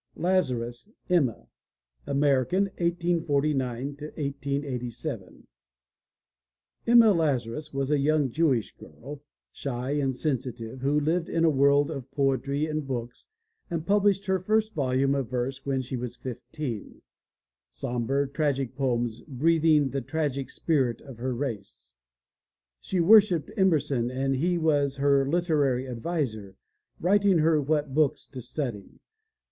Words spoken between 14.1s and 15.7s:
her first volume of verse